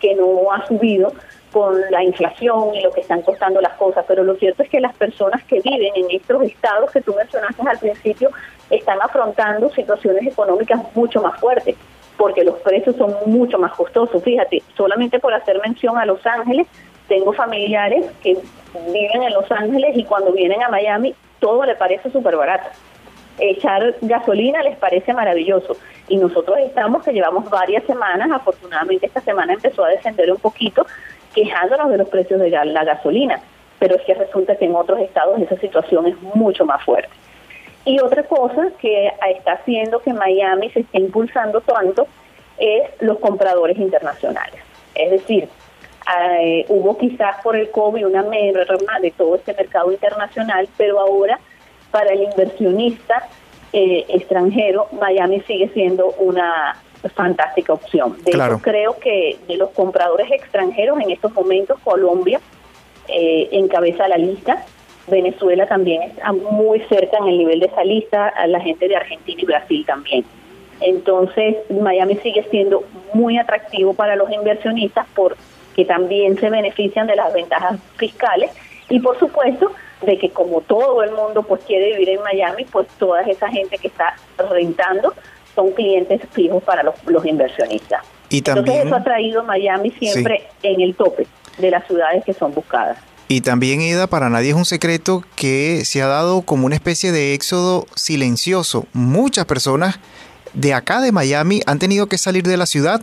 que 0.00 0.14
no 0.14 0.52
ha 0.52 0.64
subido 0.66 1.12
con 1.52 1.80
la 1.90 2.02
inflación 2.04 2.74
y 2.74 2.82
lo 2.82 2.90
que 2.92 3.00
están 3.00 3.22
costando 3.22 3.60
las 3.60 3.72
cosas, 3.74 4.04
pero 4.06 4.22
lo 4.22 4.36
cierto 4.36 4.62
es 4.62 4.68
que 4.68 4.80
las 4.80 4.94
personas 4.94 5.42
que 5.44 5.60
viven 5.60 5.92
en 5.94 6.10
estos 6.10 6.42
estados 6.42 6.90
que 6.90 7.00
tú 7.00 7.14
mencionaste 7.14 7.62
al 7.68 7.78
principio 7.78 8.30
están 8.70 8.98
afrontando 9.00 9.70
situaciones 9.70 10.26
económicas 10.26 10.80
mucho 10.94 11.22
más 11.22 11.40
fuertes, 11.40 11.74
porque 12.16 12.44
los 12.44 12.56
precios 12.58 12.96
son 12.96 13.14
mucho 13.26 13.58
más 13.58 13.72
costosos. 13.72 14.22
Fíjate, 14.22 14.62
solamente 14.76 15.18
por 15.18 15.32
hacer 15.34 15.60
mención 15.60 15.96
a 15.98 16.06
Los 16.06 16.24
Ángeles, 16.26 16.66
tengo 17.08 17.32
familiares 17.32 18.06
que 18.22 18.36
viven 18.92 19.22
en 19.22 19.32
Los 19.32 19.50
Ángeles 19.50 19.96
y 19.96 20.04
cuando 20.04 20.32
vienen 20.32 20.62
a 20.62 20.68
Miami 20.68 21.14
todo 21.38 21.64
les 21.64 21.76
parece 21.76 22.10
súper 22.10 22.36
barato. 22.36 22.68
Echar 23.38 23.94
gasolina 24.00 24.62
les 24.62 24.76
parece 24.76 25.12
maravilloso. 25.12 25.76
Y 26.08 26.16
nosotros 26.16 26.58
estamos 26.60 27.04
que 27.04 27.12
llevamos 27.12 27.48
varias 27.50 27.84
semanas, 27.84 28.30
afortunadamente 28.32 29.06
esta 29.06 29.20
semana 29.20 29.52
empezó 29.52 29.84
a 29.84 29.88
descender 29.88 30.30
un 30.32 30.38
poquito, 30.38 30.86
quejándonos 31.34 31.90
de 31.90 31.98
los 31.98 32.08
precios 32.08 32.40
de 32.40 32.50
la 32.50 32.84
gasolina. 32.84 33.40
Pero 33.78 33.96
es 33.96 34.02
que 34.02 34.14
resulta 34.14 34.56
que 34.56 34.64
en 34.64 34.74
otros 34.74 35.00
estados 35.00 35.38
esa 35.40 35.56
situación 35.58 36.06
es 36.06 36.20
mucho 36.22 36.64
más 36.64 36.82
fuerte. 36.82 37.10
Y 37.84 38.00
otra 38.00 38.22
cosa 38.24 38.68
que 38.80 39.12
está 39.28 39.52
haciendo 39.52 40.00
que 40.00 40.12
Miami 40.12 40.70
se 40.70 40.80
esté 40.80 40.98
impulsando 40.98 41.60
tanto 41.60 42.08
es 42.58 42.82
los 43.00 43.18
compradores 43.18 43.76
internacionales. 43.76 44.60
Es 44.94 45.10
decir, 45.10 45.48
eh, 46.40 46.64
hubo 46.68 46.96
quizás 46.96 47.42
por 47.42 47.56
el 47.56 47.70
COVID 47.70 48.06
una 48.06 48.22
merma 48.22 49.00
de 49.00 49.10
todo 49.10 49.36
este 49.36 49.54
mercado 49.54 49.90
internacional, 49.90 50.68
pero 50.76 51.00
ahora 51.00 51.38
para 51.90 52.12
el 52.12 52.22
inversionista 52.22 53.28
eh, 53.72 54.04
extranjero, 54.08 54.86
Miami 55.00 55.40
sigue 55.40 55.68
siendo 55.70 56.12
una 56.18 56.76
fantástica 57.14 57.72
opción. 57.72 58.16
De 58.24 58.30
hecho, 58.30 58.58
creo 58.62 58.98
que 58.98 59.36
de 59.46 59.56
los 59.56 59.70
compradores 59.70 60.30
extranjeros 60.30 60.98
en 61.00 61.10
estos 61.10 61.32
momentos, 61.32 61.78
Colombia 61.84 62.40
eh, 63.08 63.48
encabeza 63.52 64.08
la 64.08 64.16
lista. 64.16 64.64
Venezuela 65.08 65.66
también 65.66 66.02
está 66.02 66.32
muy 66.32 66.80
cerca 66.88 67.18
en 67.18 67.28
el 67.28 67.38
nivel 67.38 67.60
de 67.60 67.66
esa 67.66 67.84
lista, 67.84 68.28
a 68.28 68.46
la 68.46 68.60
gente 68.60 68.88
de 68.88 68.96
Argentina 68.96 69.40
y 69.40 69.44
Brasil 69.44 69.84
también. 69.86 70.24
Entonces, 70.80 71.56
Miami 71.70 72.16
sigue 72.16 72.44
siendo 72.50 72.84
muy 73.14 73.38
atractivo 73.38 73.94
para 73.94 74.16
los 74.16 74.30
inversionistas 74.30 75.06
por 75.14 75.36
que 75.76 75.84
también 75.84 76.38
se 76.38 76.48
benefician 76.48 77.06
de 77.06 77.14
las 77.14 77.32
ventajas 77.34 77.78
fiscales 77.96 78.50
y 78.88 78.98
por 78.98 79.18
supuesto 79.18 79.72
de 80.02 80.18
que 80.18 80.30
como 80.30 80.62
todo 80.62 81.02
el 81.02 81.12
mundo 81.12 81.42
pues 81.42 81.62
quiere 81.64 81.92
vivir 81.92 82.08
en 82.10 82.22
Miami, 82.22 82.64
pues 82.64 82.88
toda 82.98 83.20
esa 83.22 83.48
gente 83.48 83.76
que 83.78 83.88
está 83.88 84.16
rentando 84.50 85.12
son 85.54 85.70
clientes 85.72 86.22
fijos 86.32 86.62
para 86.62 86.82
los, 86.82 87.26
inversionistas. 87.26 88.02
Y 88.28 88.42
también, 88.42 88.66
Entonces 88.66 88.86
eso 88.86 88.96
ha 88.96 89.04
traído 89.04 89.44
Miami 89.44 89.90
siempre 89.90 90.48
en 90.62 90.80
el 90.80 90.94
tope 90.96 91.26
de 91.58 91.70
las 91.70 91.86
ciudades 91.86 92.24
que 92.24 92.32
son 92.32 92.54
buscadas. 92.54 92.98
Y 93.28 93.40
también, 93.40 93.80
Ida, 93.80 94.06
para 94.06 94.28
nadie 94.28 94.50
es 94.50 94.56
un 94.56 94.64
secreto 94.64 95.24
que 95.34 95.84
se 95.84 96.00
ha 96.00 96.06
dado 96.06 96.42
como 96.42 96.66
una 96.66 96.76
especie 96.76 97.10
de 97.10 97.34
éxodo 97.34 97.86
silencioso. 97.96 98.86
Muchas 98.92 99.46
personas 99.46 99.98
de 100.52 100.74
acá 100.74 101.00
de 101.00 101.10
Miami 101.10 101.60
han 101.66 101.78
tenido 101.78 102.06
que 102.06 102.18
salir 102.18 102.44
de 102.44 102.56
la 102.56 102.66
ciudad 102.66 103.00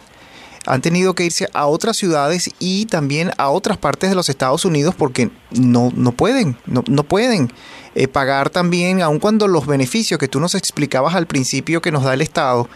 han 0.65 0.81
tenido 0.81 1.13
que 1.13 1.25
irse 1.25 1.49
a 1.53 1.67
otras 1.67 1.97
ciudades 1.97 2.49
y 2.59 2.85
también 2.85 3.31
a 3.37 3.49
otras 3.49 3.77
partes 3.77 4.09
de 4.09 4.15
los 4.15 4.29
Estados 4.29 4.65
Unidos 4.65 4.95
porque 4.95 5.29
no, 5.51 5.91
no 5.95 6.11
pueden, 6.11 6.57
no, 6.65 6.83
no 6.87 7.03
pueden 7.03 7.51
eh, 7.95 8.07
pagar 8.07 8.49
también, 8.49 9.01
aun 9.01 9.19
cuando 9.19 9.47
los 9.47 9.67
beneficios 9.67 10.19
que 10.19 10.27
tú 10.27 10.39
nos 10.39 10.55
explicabas 10.55 11.15
al 11.15 11.27
principio 11.27 11.81
que 11.81 11.91
nos 11.91 12.03
da 12.03 12.13
el 12.13 12.21
Estado, 12.21 12.67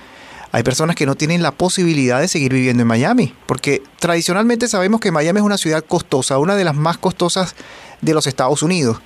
hay 0.52 0.64
personas 0.64 0.96
que 0.96 1.06
no 1.06 1.16
tienen 1.16 1.42
la 1.42 1.52
posibilidad 1.52 2.22
de 2.22 2.28
seguir 2.28 2.54
viviendo 2.54 2.82
en 2.82 2.88
Miami, 2.88 3.34
porque 3.46 3.82
tradicionalmente 4.00 4.68
sabemos 4.68 5.00
que 5.00 5.12
Miami 5.12 5.40
es 5.40 5.46
una 5.46 5.58
ciudad 5.58 5.84
costosa, 5.84 6.40
una 6.40 6.56
de 6.56 6.64
las 6.64 6.76
más 6.76 6.98
costosas 6.98 7.56
de 8.02 8.14
los 8.14 8.28
Estados 8.28 8.64
Unidos, 8.64 9.00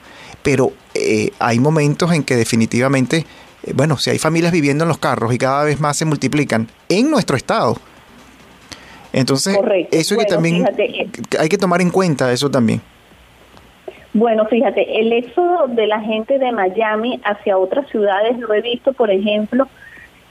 pero 0.43 0.73
eh, 0.93 1.31
hay 1.39 1.59
momentos 1.59 2.11
en 2.11 2.23
que 2.23 2.35
definitivamente, 2.35 3.25
eh, 3.63 3.73
bueno, 3.73 3.97
si 3.97 4.09
hay 4.09 4.19
familias 4.19 4.51
viviendo 4.51 4.83
en 4.83 4.89
los 4.89 4.97
carros 4.97 5.33
y 5.33 5.37
cada 5.37 5.63
vez 5.63 5.79
más 5.79 5.97
se 5.97 6.05
multiplican 6.05 6.69
en 6.89 7.09
nuestro 7.09 7.37
estado, 7.37 7.77
Entonces, 9.13 9.57
eso 9.91 10.17
que 10.17 10.25
también 10.25 10.65
eh, 10.77 11.09
hay 11.39 11.49
que 11.49 11.57
tomar 11.57 11.81
en 11.81 11.89
cuenta, 11.89 12.31
eso 12.31 12.49
también. 12.49 12.81
Bueno, 14.13 14.45
fíjate, 14.45 14.99
el 14.99 15.13
éxodo 15.13 15.67
de 15.67 15.87
la 15.87 16.01
gente 16.01 16.37
de 16.37 16.51
Miami 16.51 17.21
hacia 17.23 17.57
otras 17.57 17.89
ciudades 17.89 18.37
lo 18.39 18.53
he 18.53 18.61
visto, 18.61 18.91
por 18.93 19.09
ejemplo, 19.09 19.67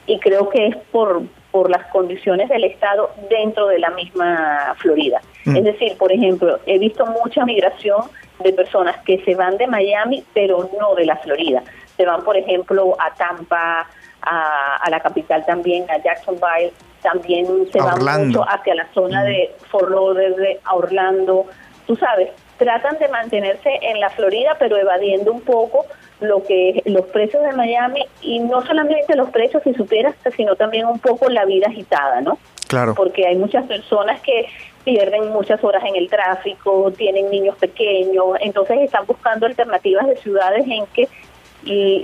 y 0.06 0.18
creo 0.18 0.50
que 0.50 0.66
es 0.66 0.76
por, 0.92 1.22
por 1.50 1.70
las 1.70 1.86
condiciones 1.86 2.48
del 2.48 2.64
Estado 2.64 3.10
dentro 3.30 3.68
de 3.68 3.78
la 3.78 3.90
misma 3.90 4.74
Florida. 4.78 5.20
Mm. 5.44 5.56
Es 5.56 5.64
decir, 5.64 5.96
por 5.96 6.12
ejemplo, 6.12 6.58
he 6.66 6.78
visto 6.78 7.06
mucha 7.06 7.44
migración 7.44 8.02
de 8.42 8.52
personas 8.52 8.96
que 9.04 9.22
se 9.24 9.34
van 9.34 9.56
de 9.56 9.66
Miami, 9.66 10.24
pero 10.34 10.70
no 10.78 10.94
de 10.94 11.06
la 11.06 11.16
Florida. 11.16 11.62
Se 11.96 12.04
van, 12.04 12.22
por 12.22 12.36
ejemplo, 12.36 12.96
a 12.98 13.14
Tampa, 13.14 13.86
a, 14.22 14.90
la 14.90 15.00
capital 15.00 15.44
también, 15.46 15.84
a 15.90 16.02
Jacksonville, 16.02 16.72
también 17.02 17.46
se 17.72 17.78
van 17.78 18.26
mucho 18.26 18.44
hacia 18.48 18.74
la 18.74 18.86
zona 18.92 19.24
de 19.24 19.54
Fort 19.70 19.90
Lauderdale, 19.90 20.60
a 20.64 20.74
Orlando, 20.74 21.46
tú 21.86 21.96
sabes, 21.96 22.30
tratan 22.58 22.98
de 22.98 23.08
mantenerse 23.08 23.70
en 23.82 24.00
la 24.00 24.10
Florida, 24.10 24.56
pero 24.58 24.76
evadiendo 24.76 25.32
un 25.32 25.40
poco 25.40 25.86
lo 26.20 26.44
que 26.44 26.82
los 26.84 27.06
precios 27.06 27.42
de 27.42 27.52
Miami 27.52 28.04
y 28.20 28.40
no 28.40 28.60
solamente 28.66 29.16
los 29.16 29.30
precios, 29.30 29.62
si 29.62 29.72
supieras, 29.72 30.14
sino 30.36 30.54
también 30.56 30.86
un 30.86 30.98
poco 30.98 31.30
la 31.30 31.46
vida 31.46 31.68
agitada, 31.68 32.20
¿no? 32.20 32.38
Claro. 32.68 32.94
Porque 32.94 33.26
hay 33.26 33.36
muchas 33.36 33.66
personas 33.66 34.20
que 34.20 34.46
pierden 34.84 35.32
muchas 35.32 35.64
horas 35.64 35.82
en 35.86 35.96
el 35.96 36.08
tráfico, 36.08 36.92
tienen 36.96 37.30
niños 37.30 37.56
pequeños, 37.56 38.36
entonces 38.40 38.78
están 38.80 39.06
buscando 39.06 39.46
alternativas 39.46 40.06
de 40.06 40.16
ciudades 40.16 40.64
en 40.68 40.86
que 40.86 41.08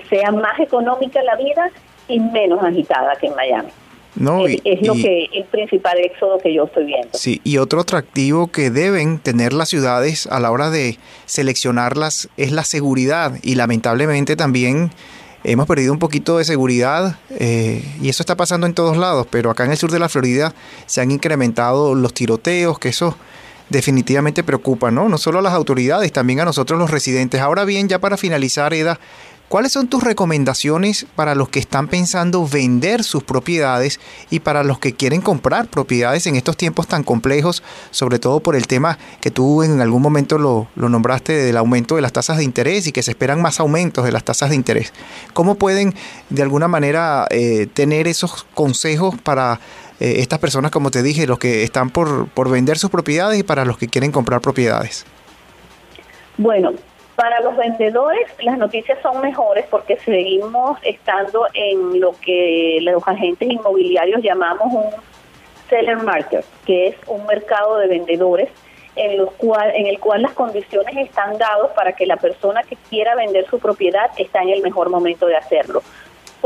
sea 0.08 0.32
más 0.32 0.58
económica 0.58 1.22
la 1.22 1.36
vida 1.36 1.70
y 2.08 2.18
menos 2.20 2.62
agitada 2.62 3.14
que 3.16 3.26
en 3.26 3.34
Miami. 3.34 3.70
No, 4.16 4.46
es, 4.46 4.60
lo 4.82 4.94
que 4.94 5.28
el 5.32 5.44
principal 5.44 5.98
éxodo 5.98 6.38
que 6.38 6.52
yo 6.54 6.64
estoy 6.64 6.86
viendo. 6.86 7.10
Sí, 7.12 7.40
y 7.44 7.58
otro 7.58 7.80
atractivo 7.80 8.48
que 8.48 8.70
deben 8.70 9.18
tener 9.18 9.52
las 9.52 9.68
ciudades 9.68 10.26
a 10.26 10.40
la 10.40 10.50
hora 10.50 10.70
de 10.70 10.98
seleccionarlas 11.26 12.28
es 12.38 12.50
la 12.50 12.64
seguridad 12.64 13.38
y 13.42 13.56
lamentablemente 13.56 14.34
también 14.34 14.90
hemos 15.44 15.66
perdido 15.66 15.92
un 15.92 15.98
poquito 15.98 16.38
de 16.38 16.44
seguridad 16.44 17.18
eh, 17.38 17.82
y 18.00 18.08
eso 18.08 18.22
está 18.22 18.36
pasando 18.36 18.66
en 18.66 18.74
todos 18.74 18.96
lados, 18.96 19.26
pero 19.30 19.50
acá 19.50 19.64
en 19.64 19.70
el 19.72 19.76
sur 19.76 19.92
de 19.92 19.98
la 19.98 20.08
Florida 20.08 20.54
se 20.86 21.00
han 21.02 21.10
incrementado 21.10 21.94
los 21.94 22.14
tiroteos, 22.14 22.78
que 22.78 22.88
eso 22.88 23.16
definitivamente 23.68 24.44
preocupa, 24.44 24.90
¿no? 24.90 25.08
No 25.08 25.18
solo 25.18 25.40
a 25.40 25.42
las 25.42 25.52
autoridades, 25.52 26.12
también 26.12 26.40
a 26.40 26.44
nosotros 26.44 26.78
los 26.78 26.90
residentes. 26.90 27.40
Ahora 27.40 27.64
bien, 27.64 27.88
ya 27.88 27.98
para 27.98 28.16
finalizar, 28.16 28.72
Eda, 28.72 28.98
¿Cuáles 29.48 29.70
son 29.70 29.86
tus 29.86 30.02
recomendaciones 30.02 31.06
para 31.14 31.36
los 31.36 31.48
que 31.50 31.60
están 31.60 31.86
pensando 31.86 32.48
vender 32.48 33.04
sus 33.04 33.22
propiedades 33.22 34.00
y 34.28 34.40
para 34.40 34.64
los 34.64 34.80
que 34.80 34.92
quieren 34.92 35.20
comprar 35.20 35.68
propiedades 35.68 36.26
en 36.26 36.34
estos 36.34 36.56
tiempos 36.56 36.88
tan 36.88 37.04
complejos, 37.04 37.62
sobre 37.92 38.18
todo 38.18 38.40
por 38.40 38.56
el 38.56 38.66
tema 38.66 38.98
que 39.20 39.30
tú 39.30 39.62
en 39.62 39.80
algún 39.80 40.02
momento 40.02 40.38
lo, 40.38 40.66
nombraste 40.74 41.32
del 41.32 41.56
aumento 41.58 41.94
de 41.94 42.02
las 42.02 42.12
tasas 42.12 42.38
de 42.38 42.44
interés 42.44 42.88
y 42.88 42.92
que 42.92 43.04
se 43.04 43.12
esperan 43.12 43.40
más 43.40 43.60
aumentos 43.60 44.04
de 44.04 44.10
las 44.10 44.24
tasas 44.24 44.50
de 44.50 44.56
interés? 44.56 44.92
¿Cómo 45.32 45.54
pueden 45.54 45.94
de 46.28 46.42
alguna 46.42 46.66
manera 46.66 47.28
eh, 47.30 47.68
tener 47.72 48.08
esos 48.08 48.48
consejos 48.52 49.14
para 49.22 49.60
eh, 50.00 50.16
estas 50.18 50.40
personas, 50.40 50.72
como 50.72 50.90
te 50.90 51.04
dije, 51.04 51.24
los 51.28 51.38
que 51.38 51.62
están 51.62 51.90
por, 51.90 52.26
por 52.30 52.50
vender 52.50 52.78
sus 52.78 52.90
propiedades 52.90 53.38
y 53.38 53.42
para 53.44 53.64
los 53.64 53.78
que 53.78 53.86
quieren 53.86 54.10
comprar 54.10 54.40
propiedades? 54.40 55.06
Bueno, 56.36 56.72
para 57.16 57.40
los 57.40 57.56
vendedores 57.56 58.28
las 58.40 58.58
noticias 58.58 58.98
son 59.02 59.20
mejores 59.22 59.64
porque 59.70 59.96
seguimos 59.96 60.78
estando 60.82 61.46
en 61.54 61.98
lo 61.98 62.12
que 62.20 62.78
los 62.82 63.06
agentes 63.08 63.50
inmobiliarios 63.50 64.22
llamamos 64.22 64.72
un 64.72 64.90
seller 65.68 65.96
market, 65.96 66.44
que 66.64 66.88
es 66.88 66.96
un 67.06 67.26
mercado 67.26 67.78
de 67.78 67.88
vendedores 67.88 68.50
en, 68.94 69.16
los 69.16 69.32
cual, 69.32 69.72
en 69.74 69.86
el 69.86 69.98
cual 69.98 70.22
las 70.22 70.32
condiciones 70.32 70.96
están 70.96 71.36
dadas 71.38 71.70
para 71.74 71.92
que 71.92 72.06
la 72.06 72.16
persona 72.16 72.62
que 72.62 72.76
quiera 72.88 73.14
vender 73.14 73.46
su 73.48 73.58
propiedad 73.58 74.10
está 74.16 74.42
en 74.42 74.50
el 74.50 74.62
mejor 74.62 74.90
momento 74.90 75.26
de 75.26 75.36
hacerlo 75.36 75.82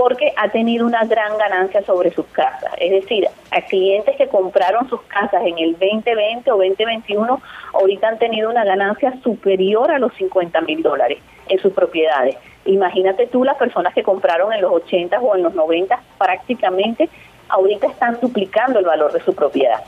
porque 0.01 0.33
ha 0.35 0.49
tenido 0.49 0.87
una 0.87 1.05
gran 1.05 1.37
ganancia 1.37 1.83
sobre 1.83 2.11
sus 2.11 2.25
casas. 2.29 2.73
Es 2.79 2.91
decir, 2.91 3.29
a 3.51 3.61
clientes 3.61 4.17
que 4.17 4.29
compraron 4.29 4.89
sus 4.89 5.03
casas 5.03 5.43
en 5.45 5.59
el 5.59 5.73
2020 5.73 6.51
o 6.51 6.57
2021, 6.57 7.43
ahorita 7.75 8.09
han 8.09 8.19
tenido 8.19 8.49
una 8.49 8.65
ganancia 8.65 9.13
superior 9.23 9.91
a 9.91 9.99
los 9.99 10.15
50 10.15 10.59
mil 10.63 10.83
dólares 10.83 11.19
en 11.51 11.59
sus 11.59 11.75
propiedades. 11.75 12.37
Imagínate 12.65 13.27
tú 13.27 13.45
las 13.45 13.59
personas 13.59 13.93
que 13.93 14.03
compraron 14.03 14.55
en 14.55 14.63
los 14.63 14.73
80 14.73 15.21
o 15.21 15.37
en 15.37 15.43
los 15.43 15.55
90, 15.55 16.01
prácticamente 16.17 17.11
ahorita 17.51 17.89
están 17.89 18.19
duplicando 18.23 18.79
el 18.79 18.87
valor 18.87 19.13
de 19.13 19.21
su 19.21 19.35
propiedad. 19.35 19.85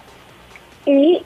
Y 0.84 1.22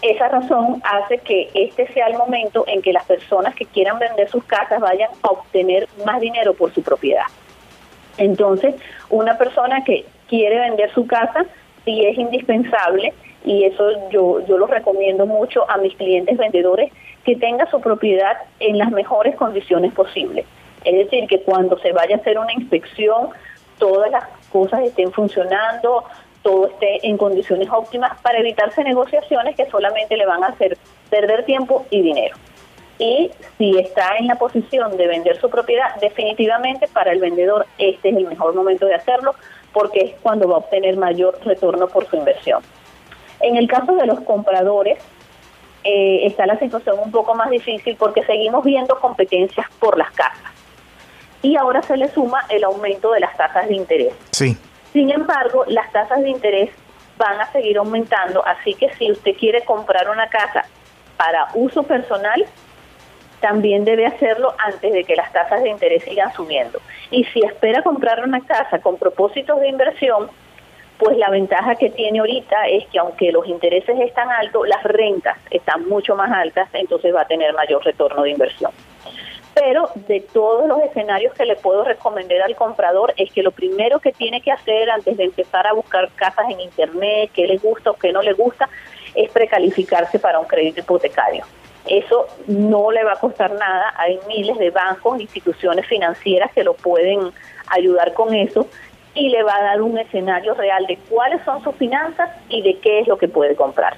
esa 0.00 0.28
razón 0.28 0.80
hace 0.84 1.18
que 1.18 1.50
este 1.52 1.86
sea 1.92 2.06
el 2.06 2.16
momento 2.16 2.64
en 2.66 2.80
que 2.80 2.94
las 2.94 3.04
personas 3.04 3.54
que 3.54 3.66
quieran 3.66 3.98
vender 3.98 4.30
sus 4.30 4.44
casas 4.44 4.80
vayan 4.80 5.10
a 5.22 5.28
obtener 5.28 5.86
más 6.06 6.18
dinero 6.18 6.54
por 6.54 6.72
su 6.72 6.82
propiedad. 6.82 7.26
Entonces, 8.18 8.74
una 9.10 9.38
persona 9.38 9.84
que 9.84 10.04
quiere 10.28 10.58
vender 10.58 10.92
su 10.92 11.06
casa, 11.06 11.44
sí 11.84 12.04
es 12.04 12.18
indispensable, 12.18 13.12
y 13.44 13.64
eso 13.64 14.08
yo, 14.10 14.44
yo 14.46 14.58
lo 14.58 14.66
recomiendo 14.66 15.26
mucho 15.26 15.68
a 15.70 15.78
mis 15.78 15.94
clientes 15.96 16.36
vendedores, 16.36 16.92
que 17.24 17.36
tenga 17.36 17.66
su 17.70 17.80
propiedad 17.80 18.36
en 18.60 18.78
las 18.78 18.90
mejores 18.90 19.36
condiciones 19.36 19.92
posibles. 19.92 20.44
Es 20.84 20.96
decir, 20.96 21.28
que 21.28 21.42
cuando 21.42 21.78
se 21.78 21.92
vaya 21.92 22.16
a 22.16 22.18
hacer 22.18 22.38
una 22.38 22.52
inspección, 22.52 23.28
todas 23.78 24.10
las 24.10 24.24
cosas 24.50 24.80
estén 24.82 25.12
funcionando, 25.12 26.04
todo 26.42 26.66
esté 26.66 27.06
en 27.06 27.16
condiciones 27.16 27.68
óptimas 27.70 28.20
para 28.20 28.38
evitarse 28.38 28.82
negociaciones 28.82 29.56
que 29.56 29.66
solamente 29.66 30.16
le 30.16 30.26
van 30.26 30.42
a 30.42 30.48
hacer 30.48 30.76
perder 31.08 31.44
tiempo 31.44 31.86
y 31.90 32.02
dinero 32.02 32.36
y 32.98 33.30
si 33.58 33.78
está 33.78 34.16
en 34.18 34.26
la 34.26 34.36
posición 34.36 34.96
de 34.96 35.06
vender 35.06 35.40
su 35.40 35.50
propiedad, 35.50 35.94
definitivamente 36.00 36.88
para 36.88 37.12
el 37.12 37.20
vendedor 37.20 37.66
este 37.78 38.10
es 38.10 38.16
el 38.16 38.26
mejor 38.26 38.54
momento 38.54 38.86
de 38.86 38.94
hacerlo 38.94 39.34
porque 39.72 40.00
es 40.00 40.14
cuando 40.22 40.48
va 40.48 40.56
a 40.56 40.58
obtener 40.58 40.96
mayor 40.96 41.38
retorno 41.44 41.88
por 41.88 42.06
su 42.06 42.16
inversión. 42.16 42.62
En 43.40 43.56
el 43.56 43.66
caso 43.66 43.96
de 43.96 44.06
los 44.06 44.20
compradores, 44.20 44.98
eh, 45.84 46.26
está 46.26 46.46
la 46.46 46.58
situación 46.58 46.96
un 47.02 47.10
poco 47.10 47.34
más 47.34 47.50
difícil 47.50 47.96
porque 47.96 48.22
seguimos 48.24 48.64
viendo 48.64 49.00
competencias 49.00 49.66
por 49.80 49.98
las 49.98 50.12
casas. 50.12 50.52
Y 51.42 51.56
ahora 51.56 51.82
se 51.82 51.96
le 51.96 52.08
suma 52.08 52.44
el 52.50 52.62
aumento 52.62 53.10
de 53.12 53.20
las 53.20 53.36
tasas 53.36 53.66
de 53.66 53.74
interés. 53.74 54.14
Sí. 54.30 54.56
Sin 54.92 55.10
embargo, 55.10 55.64
las 55.66 55.90
tasas 55.90 56.22
de 56.22 56.30
interés 56.30 56.70
van 57.16 57.40
a 57.40 57.50
seguir 57.50 57.78
aumentando, 57.78 58.46
así 58.46 58.74
que 58.74 58.92
si 58.94 59.10
usted 59.10 59.32
quiere 59.36 59.64
comprar 59.64 60.08
una 60.08 60.28
casa 60.28 60.64
para 61.16 61.48
uso 61.54 61.82
personal, 61.82 62.46
también 63.42 63.84
debe 63.84 64.06
hacerlo 64.06 64.54
antes 64.56 64.92
de 64.92 65.04
que 65.04 65.16
las 65.16 65.30
tasas 65.32 65.62
de 65.62 65.68
interés 65.68 66.04
sigan 66.04 66.32
subiendo. 66.32 66.80
Y 67.10 67.24
si 67.24 67.44
espera 67.44 67.82
comprar 67.82 68.24
una 68.24 68.40
casa 68.40 68.78
con 68.78 68.96
propósitos 68.96 69.60
de 69.60 69.68
inversión, 69.68 70.30
pues 70.96 71.18
la 71.18 71.28
ventaja 71.28 71.74
que 71.74 71.90
tiene 71.90 72.20
ahorita 72.20 72.68
es 72.68 72.86
que 72.86 73.00
aunque 73.00 73.32
los 73.32 73.46
intereses 73.48 73.98
están 74.00 74.30
altos, 74.30 74.66
las 74.68 74.82
rentas 74.84 75.36
están 75.50 75.88
mucho 75.88 76.14
más 76.14 76.30
altas, 76.30 76.68
entonces 76.72 77.14
va 77.14 77.22
a 77.22 77.26
tener 77.26 77.52
mayor 77.52 77.84
retorno 77.84 78.22
de 78.22 78.30
inversión. 78.30 78.70
Pero 79.54 79.90
de 80.06 80.20
todos 80.20 80.66
los 80.66 80.80
escenarios 80.80 81.34
que 81.34 81.44
le 81.44 81.56
puedo 81.56 81.84
recomendar 81.84 82.40
al 82.42 82.54
comprador 82.54 83.12
es 83.16 83.32
que 83.32 83.42
lo 83.42 83.50
primero 83.50 83.98
que 83.98 84.12
tiene 84.12 84.40
que 84.40 84.52
hacer 84.52 84.88
antes 84.88 85.16
de 85.16 85.24
empezar 85.24 85.66
a 85.66 85.72
buscar 85.72 86.08
casas 86.14 86.46
en 86.48 86.60
internet, 86.60 87.30
qué 87.34 87.46
le 87.46 87.58
gusta 87.58 87.90
o 87.90 87.94
qué 87.94 88.12
no 88.12 88.22
le 88.22 88.32
gusta, 88.32 88.68
es 89.14 89.30
precalificarse 89.30 90.18
para 90.20 90.38
un 90.38 90.46
crédito 90.46 90.80
hipotecario. 90.80 91.44
Eso 91.92 92.26
no 92.46 92.90
le 92.90 93.04
va 93.04 93.12
a 93.12 93.20
costar 93.20 93.52
nada. 93.52 93.92
Hay 93.98 94.18
miles 94.26 94.56
de 94.56 94.70
bancos, 94.70 95.20
instituciones 95.20 95.86
financieras 95.86 96.50
que 96.54 96.64
lo 96.64 96.72
pueden 96.72 97.30
ayudar 97.68 98.14
con 98.14 98.34
eso 98.34 98.66
y 99.14 99.28
le 99.28 99.42
va 99.42 99.56
a 99.56 99.62
dar 99.62 99.82
un 99.82 99.98
escenario 99.98 100.54
real 100.54 100.86
de 100.86 100.96
cuáles 101.10 101.44
son 101.44 101.62
sus 101.62 101.74
finanzas 101.76 102.30
y 102.48 102.62
de 102.62 102.78
qué 102.78 103.00
es 103.00 103.08
lo 103.08 103.18
que 103.18 103.28
puede 103.28 103.56
comprar. 103.56 103.94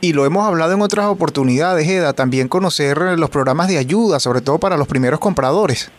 Y 0.00 0.12
lo 0.12 0.24
hemos 0.24 0.46
hablado 0.46 0.72
en 0.72 0.82
otras 0.82 1.06
oportunidades, 1.06 1.88
Eda, 1.88 2.12
también 2.12 2.46
conocer 2.46 2.96
los 3.18 3.28
programas 3.28 3.66
de 3.66 3.78
ayuda, 3.78 4.20
sobre 4.20 4.40
todo 4.40 4.58
para 4.58 4.76
los 4.76 4.86
primeros 4.86 5.18
compradores. 5.18 5.90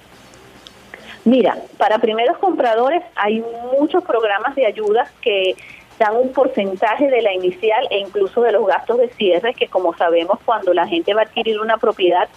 Mira, 1.25 1.57
para 1.77 1.99
primeros 1.99 2.37
compradores 2.37 3.03
hay 3.15 3.43
muchos 3.77 4.01
programas 4.05 4.55
de 4.55 4.65
ayuda 4.65 5.11
que 5.19 5.57
dan 6.01 6.15
un 6.15 6.33
porcentaje 6.33 7.11
de 7.11 7.21
la 7.21 7.31
inicial 7.31 7.87
e 7.91 7.99
incluso 7.99 8.41
de 8.41 8.51
los 8.51 8.65
gastos 8.65 8.97
de 8.97 9.09
cierre, 9.09 9.53
que 9.53 9.67
como 9.67 9.95
sabemos 9.95 10.39
cuando 10.43 10.73
la 10.73 10.87
gente 10.87 11.13
va 11.13 11.21
a 11.21 11.25
adquirir 11.25 11.59
una 11.59 11.77
propiedad, 11.77 12.27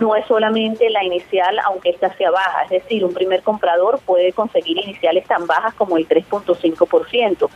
no 0.00 0.16
es 0.16 0.26
solamente 0.26 0.90
la 0.90 1.04
inicial, 1.04 1.60
aunque 1.60 1.90
esta 1.90 2.12
sea 2.16 2.32
baja, 2.32 2.64
es 2.64 2.70
decir, 2.70 3.04
un 3.04 3.14
primer 3.14 3.42
comprador 3.42 4.00
puede 4.04 4.32
conseguir 4.32 4.78
iniciales 4.78 5.28
tan 5.28 5.46
bajas 5.46 5.74
como 5.74 5.96
el 5.96 6.08
3.5%. 6.08 7.48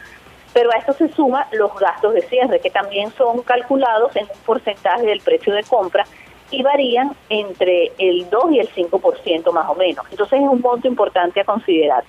Pero 0.55 0.71
a 0.71 0.77
esto 0.77 0.93
se 0.93 1.09
suman 1.09 1.45
los 1.51 1.75
gastos 1.75 2.15
de 2.15 2.23
cierre, 2.23 2.61
que 2.61 2.71
también 2.71 3.11
son 3.19 3.43
calculados 3.43 4.15
en 4.15 4.27
un 4.27 4.41
porcentaje 4.47 5.07
del 5.07 5.21
precio 5.21 5.53
de 5.53 5.65
compra 5.65 6.05
y 6.53 6.63
varían 6.63 7.17
entre 7.31 7.91
el 7.99 8.31
2 8.31 8.53
y 8.53 8.61
el 8.61 8.69
5% 8.69 9.51
más 9.51 9.69
o 9.69 9.75
menos. 9.75 10.07
Entonces 10.09 10.41
es 10.41 10.49
un 10.49 10.61
monto 10.61 10.87
importante 10.87 11.41
a 11.41 11.45
considerar. 11.45 12.05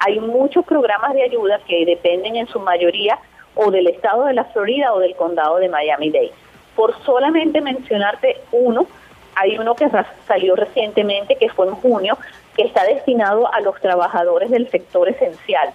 Hay 0.00 0.18
muchos 0.18 0.64
programas 0.64 1.12
de 1.14 1.22
ayuda 1.22 1.60
que 1.66 1.84
dependen 1.84 2.36
en 2.36 2.46
su 2.48 2.58
mayoría 2.58 3.18
o 3.54 3.70
del 3.70 3.86
estado 3.86 4.24
de 4.24 4.32
la 4.32 4.44
Florida 4.44 4.94
o 4.94 4.98
del 4.98 5.14
condado 5.14 5.56
de 5.56 5.68
Miami-Dade. 5.68 6.32
Por 6.74 6.98
solamente 7.04 7.60
mencionarte 7.60 8.40
uno, 8.50 8.86
hay 9.34 9.58
uno 9.58 9.74
que 9.74 9.88
salió 10.26 10.56
recientemente, 10.56 11.36
que 11.36 11.50
fue 11.50 11.66
en 11.66 11.74
junio, 11.74 12.16
que 12.56 12.62
está 12.62 12.84
destinado 12.84 13.52
a 13.52 13.60
los 13.60 13.78
trabajadores 13.80 14.50
del 14.50 14.70
sector 14.70 15.08
esencial. 15.08 15.70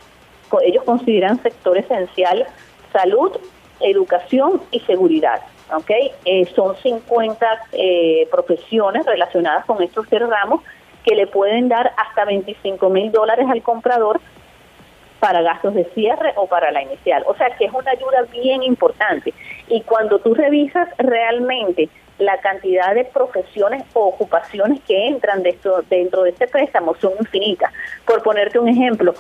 Ellos 0.63 0.84
consideran 0.84 1.41
sector 1.41 1.77
esencial 1.77 2.48
salud, 2.91 3.32
educación 3.79 4.62
y 4.72 4.79
seguridad. 4.82 5.41
¿okay? 5.72 6.12
Eh, 6.25 6.46
son 6.55 6.75
50 6.77 7.46
eh, 7.74 8.27
profesiones 8.32 9.05
relacionadas 9.05 9.65
con 9.65 9.84
estos 9.84 10.08
tres 10.08 10.27
ramos 10.27 10.62
que 11.06 11.16
le 11.16 11.28
pueden 11.28 11.70
dar 11.70 11.94
hasta 11.98 12.26
25 12.26 12.90
mil 12.90 13.12
dólares 13.12 13.48
al 13.50 13.62
comprador 13.62 14.20
para 15.20 15.42
gastos 15.42 15.74
de 15.76 15.86
cierre 15.94 16.34
o 16.36 16.48
para 16.48 16.72
la 16.72 16.82
inicial. 16.82 17.24
O 17.28 17.36
sea 17.36 17.48
que 17.58 17.66
es 17.66 17.74
una 17.74 17.92
ayuda 17.92 18.24
bien 18.32 18.64
importante. 18.64 19.34
Y 19.68 19.82
cuando 19.82 20.20
tú 20.20 20.34
revisas 20.34 20.90
realmente 20.98 21.90
la 22.18 22.38
cantidad 22.40 22.94
de 22.96 23.06
profesiones 23.06 23.84
o 23.94 24.08
ocupaciones 24.08 24.82
que 24.88 25.08
entran 25.08 25.44
de 25.44 25.58
dentro 25.90 26.24
de 26.24 26.32
este 26.32 26.48
préstamo 26.48 26.96
son 26.96 27.14
infinitas. 27.20 27.72
Por 28.06 28.24
ponerte 28.24 28.58
un 28.58 28.70
ejemplo, 28.70 29.14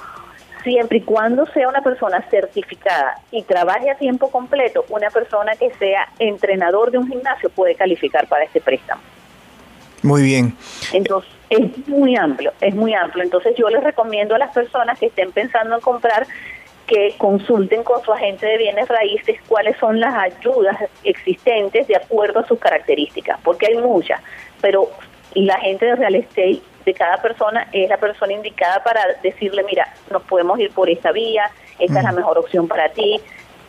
siempre 0.63 0.99
y 0.99 1.01
cuando 1.01 1.45
sea 1.47 1.67
una 1.67 1.81
persona 1.81 2.21
certificada 2.29 3.19
y 3.31 3.43
trabaje 3.43 3.91
a 3.91 3.95
tiempo 3.95 4.31
completo, 4.31 4.85
una 4.89 5.09
persona 5.09 5.55
que 5.55 5.71
sea 5.75 6.07
entrenador 6.19 6.91
de 6.91 6.97
un 6.97 7.07
gimnasio 7.07 7.49
puede 7.49 7.75
calificar 7.75 8.27
para 8.27 8.45
este 8.45 8.61
préstamo. 8.61 9.01
Muy 10.05 10.21
bien. 10.21 10.55
Entonces, 10.93 11.31
es 11.49 11.87
muy 11.87 12.15
amplio, 12.15 12.53
es 12.61 12.75
muy 12.75 12.93
amplio. 12.93 13.23
Entonces, 13.23 13.55
yo 13.57 13.69
les 13.69 13.83
recomiendo 13.83 14.35
a 14.35 14.37
las 14.37 14.53
personas 14.53 14.99
que 14.99 15.07
estén 15.07 15.31
pensando 15.31 15.75
en 15.75 15.81
comprar 15.81 16.27
que 16.87 17.15
consulten 17.17 17.83
con 17.83 18.03
su 18.03 18.13
agente 18.13 18.45
de 18.45 18.57
bienes 18.57 18.87
raíces 18.87 19.39
cuáles 19.47 19.75
son 19.77 19.99
las 19.99 20.13
ayudas 20.13 20.77
existentes 21.03 21.87
de 21.87 21.95
acuerdo 21.95 22.41
a 22.41 22.47
sus 22.47 22.59
características, 22.59 23.39
porque 23.43 23.65
hay 23.67 23.77
muchas, 23.77 24.21
pero 24.61 24.89
la 25.33 25.57
gente 25.59 25.85
de 25.85 25.95
real 25.95 26.13
estate 26.13 26.61
de 26.85 26.93
cada 26.93 27.17
persona 27.17 27.67
es 27.71 27.89
la 27.89 27.97
persona 27.97 28.33
indicada 28.33 28.83
para 28.83 29.01
decirle, 29.23 29.63
mira, 29.63 29.91
nos 30.11 30.21
podemos 30.23 30.59
ir 30.59 30.71
por 30.71 30.87
esta 30.87 31.11
vía, 31.11 31.49
esta 31.79 31.97
es 31.97 32.03
la 32.03 32.11
mejor 32.11 32.37
opción 32.37 32.67
para 32.67 32.89
ti, 32.89 33.19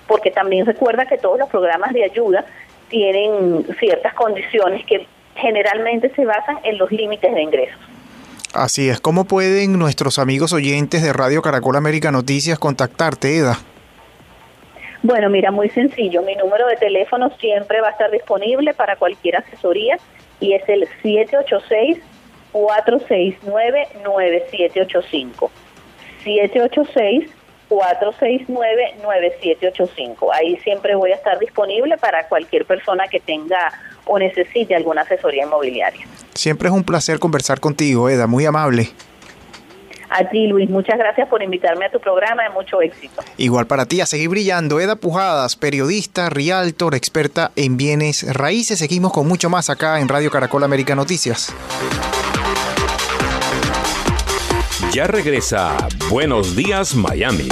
porque 0.06 0.30
también 0.30 0.66
recuerda 0.66 1.06
que 1.06 1.16
todos 1.16 1.38
los 1.38 1.48
programas 1.48 1.94
de 1.94 2.04
ayuda 2.04 2.44
tienen 2.88 3.66
ciertas 3.78 4.12
condiciones 4.12 4.84
que 4.84 5.06
generalmente 5.36 6.10
se 6.14 6.24
basan 6.24 6.58
en 6.64 6.78
los 6.78 6.90
límites 6.90 7.34
de 7.34 7.42
ingresos. 7.42 7.78
Así 8.52 8.88
es, 8.88 9.00
¿cómo 9.00 9.24
pueden 9.24 9.78
nuestros 9.78 10.18
amigos 10.18 10.52
oyentes 10.52 11.02
de 11.02 11.12
Radio 11.12 11.42
Caracol 11.42 11.76
América 11.76 12.10
Noticias 12.10 12.58
contactarte, 12.58 13.36
Eda? 13.36 13.58
Bueno, 15.02 15.28
mira, 15.30 15.50
muy 15.50 15.68
sencillo. 15.68 16.22
Mi 16.22 16.34
número 16.36 16.66
de 16.66 16.76
teléfono 16.76 17.30
siempre 17.38 17.80
va 17.80 17.88
a 17.88 17.92
estar 17.92 18.10
disponible 18.10 18.74
para 18.74 18.96
cualquier 18.96 19.36
asesoría 19.36 19.98
y 20.40 20.54
es 20.54 20.68
el 20.68 20.88
786-469-9785. 22.52 25.50
786-469-9785. 27.68 30.30
Ahí 30.32 30.56
siempre 30.64 30.96
voy 30.96 31.12
a 31.12 31.16
estar 31.16 31.38
disponible 31.38 31.98
para 31.98 32.26
cualquier 32.26 32.64
persona 32.64 33.06
que 33.06 33.20
tenga 33.20 33.70
o 34.06 34.18
necesite 34.18 34.74
alguna 34.74 35.02
asesoría 35.02 35.44
inmobiliaria. 35.44 36.06
Siempre 36.34 36.68
es 36.68 36.74
un 36.74 36.84
placer 36.84 37.18
conversar 37.18 37.60
contigo, 37.60 38.08
Eda, 38.08 38.26
muy 38.26 38.46
amable. 38.46 38.90
A 40.08 40.28
ti, 40.28 40.46
Luis, 40.46 40.70
muchas 40.70 40.98
gracias 40.98 41.28
por 41.28 41.42
invitarme 41.42 41.86
a 41.86 41.90
tu 41.90 41.98
programa, 41.98 42.44
de 42.44 42.50
mucho 42.50 42.80
éxito. 42.80 43.22
Igual 43.36 43.66
para 43.66 43.86
ti, 43.86 44.00
a 44.00 44.06
seguir 44.06 44.28
brillando. 44.28 44.78
Eda 44.80 44.96
Pujadas, 44.96 45.56
periodista, 45.56 46.30
realtor, 46.30 46.94
experta 46.94 47.50
en 47.56 47.76
bienes 47.76 48.24
raíces. 48.34 48.78
Seguimos 48.78 49.12
con 49.12 49.26
mucho 49.26 49.50
más 49.50 49.68
acá 49.68 50.00
en 50.00 50.08
Radio 50.08 50.30
Caracol 50.30 50.62
América 50.62 50.94
Noticias. 50.94 51.52
Ya 54.92 55.06
regresa 55.06 55.76
Buenos 56.08 56.54
Días 56.56 56.94
Miami. 56.94 57.48